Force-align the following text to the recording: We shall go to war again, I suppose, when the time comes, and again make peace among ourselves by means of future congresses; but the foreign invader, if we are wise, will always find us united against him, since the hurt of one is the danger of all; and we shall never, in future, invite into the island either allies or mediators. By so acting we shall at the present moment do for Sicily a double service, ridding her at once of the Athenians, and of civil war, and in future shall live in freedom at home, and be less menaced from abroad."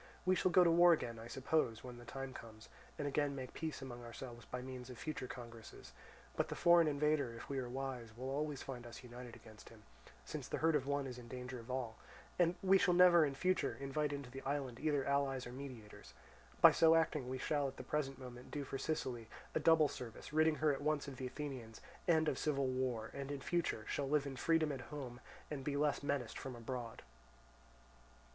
We 0.25 0.33
shall 0.33 0.49
go 0.49 0.63
to 0.63 0.71
war 0.71 0.93
again, 0.93 1.19
I 1.19 1.27
suppose, 1.27 1.83
when 1.83 1.97
the 1.97 2.05
time 2.05 2.33
comes, 2.33 2.69
and 2.97 3.07
again 3.07 3.35
make 3.35 3.53
peace 3.53 3.83
among 3.83 4.03
ourselves 4.03 4.45
by 4.45 4.59
means 4.63 4.89
of 4.89 4.97
future 4.97 5.27
congresses; 5.27 5.91
but 6.35 6.47
the 6.47 6.55
foreign 6.55 6.87
invader, 6.87 7.35
if 7.35 7.47
we 7.49 7.59
are 7.59 7.69
wise, 7.69 8.09
will 8.17 8.31
always 8.31 8.63
find 8.63 8.87
us 8.87 9.03
united 9.03 9.35
against 9.35 9.69
him, 9.69 9.83
since 10.25 10.47
the 10.47 10.57
hurt 10.57 10.75
of 10.75 10.87
one 10.87 11.05
is 11.05 11.17
the 11.17 11.21
danger 11.21 11.59
of 11.59 11.69
all; 11.69 11.97
and 12.39 12.55
we 12.63 12.79
shall 12.79 12.95
never, 12.95 13.23
in 13.27 13.35
future, 13.35 13.77
invite 13.79 14.11
into 14.11 14.31
the 14.31 14.41
island 14.41 14.79
either 14.79 15.05
allies 15.05 15.45
or 15.45 15.51
mediators. 15.51 16.15
By 16.61 16.71
so 16.71 16.95
acting 16.95 17.29
we 17.29 17.37
shall 17.37 17.67
at 17.67 17.77
the 17.77 17.83
present 17.83 18.17
moment 18.17 18.49
do 18.49 18.63
for 18.63 18.79
Sicily 18.79 19.27
a 19.53 19.59
double 19.59 19.87
service, 19.87 20.33
ridding 20.33 20.55
her 20.55 20.73
at 20.73 20.81
once 20.81 21.07
of 21.07 21.17
the 21.17 21.27
Athenians, 21.27 21.79
and 22.07 22.27
of 22.27 22.39
civil 22.39 22.65
war, 22.65 23.11
and 23.13 23.29
in 23.29 23.39
future 23.39 23.85
shall 23.87 24.09
live 24.09 24.25
in 24.25 24.35
freedom 24.35 24.71
at 24.71 24.81
home, 24.89 25.19
and 25.51 25.63
be 25.63 25.77
less 25.77 26.01
menaced 26.01 26.39
from 26.39 26.55
abroad." 26.55 27.03